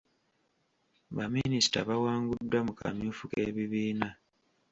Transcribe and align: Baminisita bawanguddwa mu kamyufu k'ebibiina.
Baminisita 1.15 1.79
bawanguddwa 1.89 2.59
mu 2.67 2.73
kamyufu 2.79 3.23
k'ebibiina. 3.31 4.07